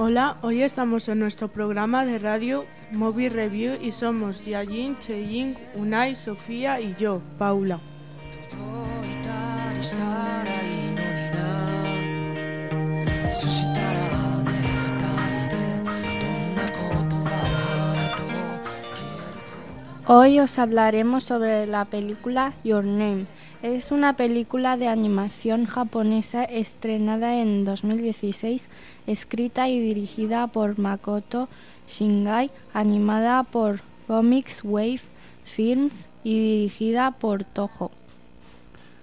[0.00, 6.14] Hola, hoy estamos en nuestro programa de radio Movie Review y somos Yajin, Cheying, Unai,
[6.14, 7.80] Sofía y yo, Paula.
[20.10, 23.26] Hoy os hablaremos sobre la película Your Name.
[23.62, 28.70] Es una película de animación japonesa estrenada en 2016,
[29.06, 31.50] escrita y dirigida por Makoto
[31.88, 35.02] Shingai, animada por Comics Wave
[35.44, 37.90] Films y dirigida por Toho.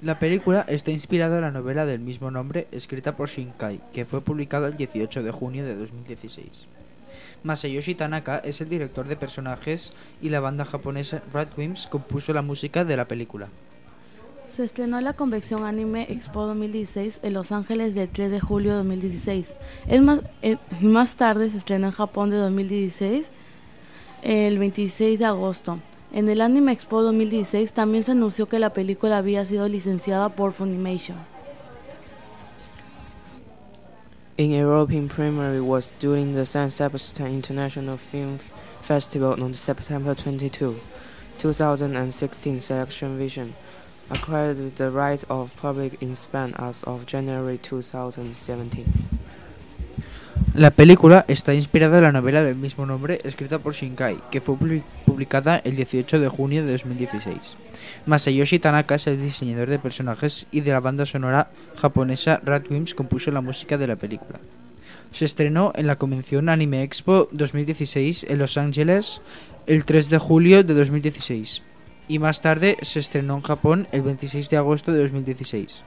[0.00, 4.22] La película está inspirada en la novela del mismo nombre escrita por Shinkai, que fue
[4.22, 6.66] publicada el 18 de junio de 2016.
[7.44, 12.84] Masayoshi Tanaka es el director de personajes y la banda japonesa Radwimps compuso la música
[12.84, 13.48] de la película.
[14.48, 18.72] Se estrenó en la Convención Anime Expo 2016 en Los Ángeles del 3 de julio
[18.72, 19.54] de 2016.
[19.86, 23.26] Es más, eh, más tarde se estrenó en Japón de 2016
[24.22, 25.78] el 26 de agosto.
[26.12, 30.52] En el Anime Expo 2016 también se anunció que la película había sido licenciada por
[30.52, 31.33] Funimation.
[34.36, 38.40] In European premiere was during the San Sebastian International Film
[38.82, 40.80] Festival on September 22,
[41.38, 42.60] 2016.
[42.60, 43.54] Selection Vision
[44.10, 49.13] acquired the right of public in Spain as of January 2017.
[50.54, 54.54] La película está inspirada en la novela del mismo nombre escrita por Shinkai, que fue
[54.54, 57.56] publi- publicada el 18 de junio de 2016.
[58.06, 63.32] Masayoshi Tanaka es el diseñador de personajes y de la banda sonora japonesa Radwimps compuso
[63.32, 64.38] la música de la película.
[65.10, 69.20] Se estrenó en la Convención Anime Expo 2016 en Los Ángeles
[69.66, 71.62] el 3 de julio de 2016
[72.06, 75.82] y más tarde se estrenó en Japón el 26 de agosto de 2016.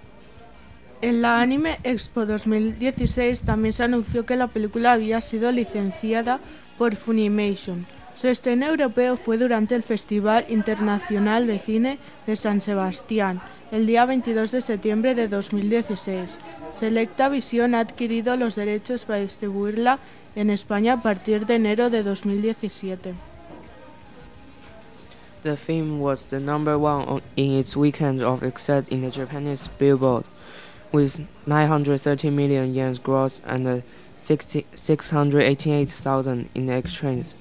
[1.02, 6.40] En la Anime Expo 2016 también se anunció que la película había sido licenciada
[6.78, 7.86] por Funimation.
[8.16, 13.40] Su estreno europeo fue durante el Festival Internacional de Cine de San Sebastián,
[13.72, 16.40] el día 22 de septiembre de 2016.
[16.72, 20.00] Selecta Visión ha adquirido los derechos para distribuirla
[20.36, 23.14] en España a partir de enero de 2017.
[25.44, 29.70] The film was the number one on- in its weekend of except in the Japanese
[29.80, 30.26] Billboard,
[30.92, 33.82] with 930 million yen gross and uh,
[34.18, 37.34] 60 688,000 in exchange.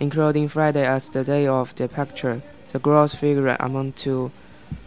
[0.00, 2.40] including Friday as the day of departure.
[2.72, 4.32] The gross figure amount to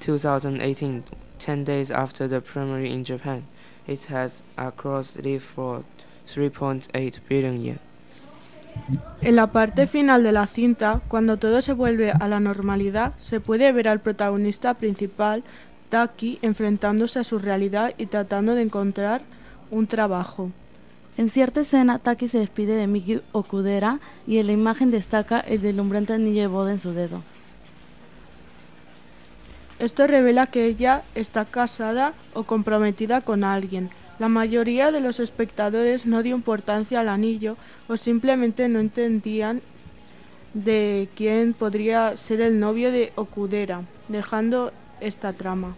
[0.00, 1.04] 2018,
[1.38, 3.44] 10 days after the premiere in Japan.
[3.86, 5.82] It has a gross leave for
[6.26, 7.78] 3.8 billion yen.
[9.20, 13.40] En la parte final de la cinta, cuando todo se vuelve a la normalidad, se
[13.40, 15.42] puede ver al protagonista principal,
[15.88, 19.22] Taki, enfrentándose a su realidad y tratando de encontrar
[19.70, 20.50] un trabajo.
[21.16, 25.60] En cierta escena, Taki se despide de Miki Okudera y en la imagen destaca el
[25.60, 27.22] deslumbrante anillo de boda en su dedo.
[29.78, 33.90] Esto revela que ella está casada o comprometida con alguien.
[34.18, 37.56] La mayoría de los espectadores no dio importancia al anillo
[37.86, 39.62] o simplemente no entendían
[40.52, 45.76] de quién podría ser el novio de Okudera, dejando esta trama.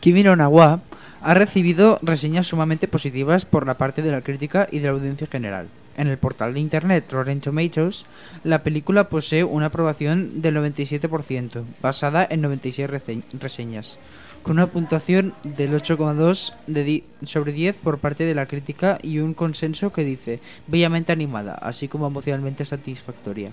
[0.00, 0.80] Kimi no Nawa
[1.20, 5.28] ha recibido reseñas sumamente positivas por la parte de la crítica y de la audiencia
[5.28, 5.68] general.
[6.02, 8.06] En el portal de internet Rotten Tomatoes,
[8.42, 13.98] la película posee una aprobación del 97%, basada en 96 rese- reseñas,
[14.42, 19.20] con una puntuación del 8,2 de di- sobre 10 por parte de la crítica y
[19.20, 23.52] un consenso que dice bellamente animada, así como emocionalmente satisfactoria.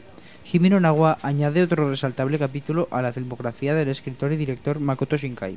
[0.51, 5.55] Himino Nawa añade otro resaltable capítulo a la filmografía del escritor y director Makoto Shinkai,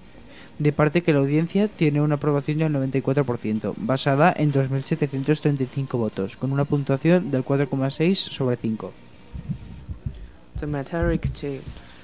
[0.59, 6.53] de parte que la audiencia tiene una aprobación del 94%, basada en 2.735 votos, con
[6.53, 8.93] una puntuación del 4,6 sobre 5.
[10.59, 11.61] The Metacritic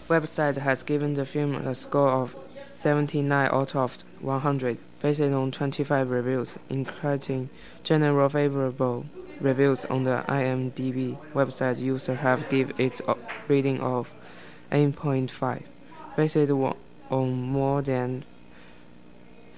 [0.08, 2.34] website has given the film a score of
[2.66, 7.48] 79 out of 100, based on 25 reviews, including
[7.84, 9.04] general favorable
[9.40, 11.78] reviews on the IMDb website.
[11.78, 13.14] Users have given it a
[13.46, 14.12] rating of
[14.72, 15.62] 8.5,
[16.16, 16.50] based
[17.10, 18.24] on more than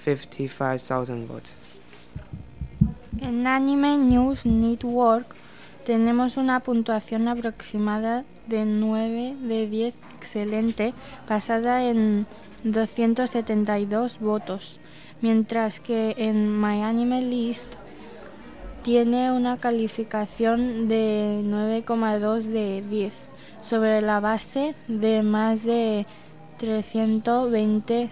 [0.05, 1.55] 55,000 votes.
[3.21, 5.35] En Anime News Network
[5.85, 10.95] tenemos una puntuación aproximada de 9 de 10 excelente,
[11.29, 12.27] basada en
[12.65, 14.79] 272 votos,
[15.21, 17.75] mientras que en My Anime List
[18.83, 23.15] tiene una calificación de 9,2 de 10,
[23.63, 26.07] sobre la base de más de
[26.59, 28.11] 320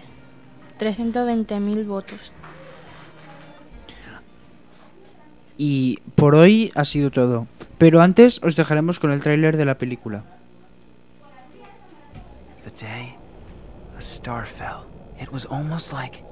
[0.79, 2.33] 320.000 votos.
[5.57, 7.47] Y por hoy ha sido todo.
[7.77, 10.23] Pero antes os dejaremos con el tráiler de la película.
[12.63, 13.15] The day
[13.97, 14.87] a star fell.
[15.21, 16.23] It was almost like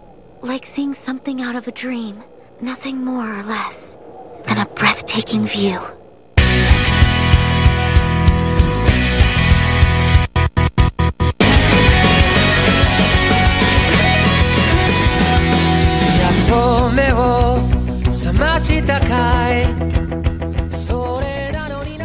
[0.42, 2.24] Like seeing something out of a dream.
[2.62, 3.98] Nothing more or less
[4.46, 5.80] than a breathtaking view.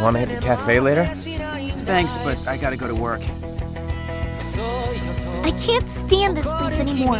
[0.03, 1.05] Want to hit the cafe later?
[1.05, 3.21] thanks, but I gotta go to work.
[5.45, 7.19] I can't stand this place anymore.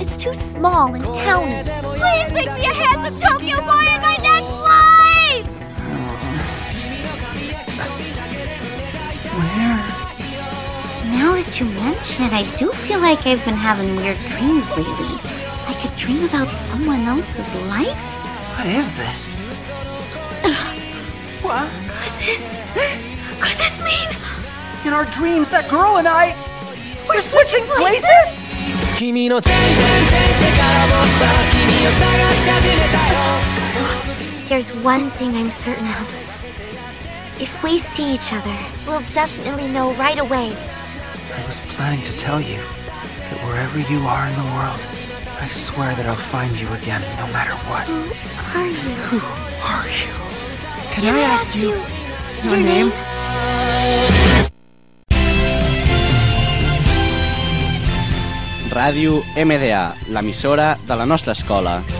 [0.00, 1.62] It's too small and towny.
[1.62, 5.46] Please make me a handsome Tokyo boy in my next life!
[9.38, 9.78] Where?
[11.14, 15.14] Now that you mention it, I do feel like I've been having weird dreams lately.
[15.68, 17.96] I could dream about someone else's life.
[18.56, 19.28] What is this?
[21.49, 21.69] what?
[21.87, 22.57] Could this.
[23.39, 24.09] Could this mean.
[24.85, 26.35] In our dreams, that girl and I.
[27.07, 28.37] We're switching places?
[28.97, 32.01] 君の全然前世から僕は君を探
[32.33, 33.15] し始めたよ
[34.47, 36.25] There's one thing I'm certain of.
[37.41, 38.55] If we see each other,
[38.87, 40.53] we'll definitely know right away.
[41.35, 44.85] I was planning to tell you that wherever you are in the world,
[45.41, 47.89] I swear that I'll find you again, no matter what.
[47.89, 48.95] Who are you?
[49.09, 49.19] Who
[49.61, 50.28] are you?
[50.92, 51.70] Can I ask you
[52.44, 52.92] your name?
[58.70, 61.99] Ràdio MDA, l'emissora de la nostra escola.